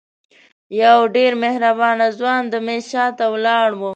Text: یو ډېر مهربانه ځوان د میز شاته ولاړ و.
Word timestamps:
یو 0.81 0.97
ډېر 1.15 1.31
مهربانه 1.43 2.07
ځوان 2.17 2.41
د 2.51 2.53
میز 2.65 2.83
شاته 2.93 3.25
ولاړ 3.33 3.69
و. 3.75 3.81